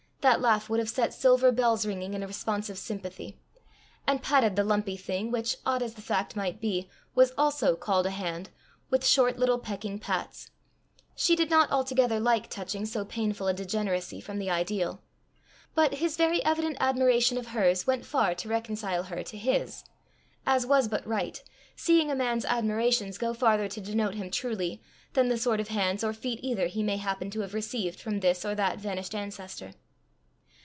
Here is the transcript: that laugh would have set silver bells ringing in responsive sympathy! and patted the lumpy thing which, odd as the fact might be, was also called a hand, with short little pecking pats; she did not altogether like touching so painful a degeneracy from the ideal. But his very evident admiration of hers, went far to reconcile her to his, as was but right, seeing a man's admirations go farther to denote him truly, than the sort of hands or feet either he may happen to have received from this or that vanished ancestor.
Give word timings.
that 0.29 0.39
laugh 0.39 0.69
would 0.69 0.79
have 0.79 0.87
set 0.87 1.15
silver 1.15 1.51
bells 1.51 1.83
ringing 1.83 2.13
in 2.13 2.21
responsive 2.23 2.77
sympathy! 2.77 3.39
and 4.05 4.21
patted 4.21 4.55
the 4.55 4.63
lumpy 4.63 4.95
thing 4.95 5.31
which, 5.31 5.57
odd 5.65 5.81
as 5.81 5.95
the 5.95 6.01
fact 6.03 6.35
might 6.35 6.61
be, 6.61 6.87
was 7.15 7.33
also 7.39 7.75
called 7.75 8.05
a 8.05 8.11
hand, 8.11 8.51
with 8.91 9.03
short 9.03 9.39
little 9.39 9.57
pecking 9.57 9.97
pats; 9.97 10.51
she 11.15 11.35
did 11.35 11.49
not 11.49 11.71
altogether 11.71 12.19
like 12.19 12.51
touching 12.51 12.85
so 12.85 13.03
painful 13.03 13.47
a 13.47 13.53
degeneracy 13.55 14.21
from 14.21 14.37
the 14.37 14.47
ideal. 14.47 15.01
But 15.73 15.95
his 15.95 16.17
very 16.17 16.45
evident 16.45 16.77
admiration 16.79 17.39
of 17.39 17.47
hers, 17.47 17.87
went 17.87 18.05
far 18.05 18.35
to 18.35 18.47
reconcile 18.47 19.01
her 19.05 19.23
to 19.23 19.37
his, 19.37 19.83
as 20.45 20.67
was 20.67 20.87
but 20.87 21.07
right, 21.07 21.41
seeing 21.75 22.11
a 22.11 22.15
man's 22.15 22.45
admirations 22.45 23.17
go 23.17 23.33
farther 23.33 23.67
to 23.69 23.81
denote 23.81 24.13
him 24.13 24.29
truly, 24.29 24.83
than 25.13 25.29
the 25.29 25.37
sort 25.39 25.59
of 25.59 25.69
hands 25.69 26.03
or 26.03 26.13
feet 26.13 26.39
either 26.43 26.67
he 26.67 26.83
may 26.83 26.97
happen 26.97 27.31
to 27.31 27.39
have 27.41 27.55
received 27.55 27.99
from 27.99 28.19
this 28.19 28.45
or 28.45 28.53
that 28.53 28.77
vanished 28.77 29.15
ancestor. 29.15 29.73